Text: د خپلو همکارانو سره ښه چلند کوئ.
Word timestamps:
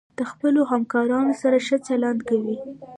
د 0.17 0.19
خپلو 0.31 0.61
همکارانو 0.71 1.33
سره 1.41 1.57
ښه 1.65 1.77
چلند 1.87 2.19
کوئ. 2.29 2.55